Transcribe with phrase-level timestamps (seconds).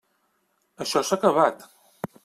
[0.85, 1.65] Això s'ha acabat.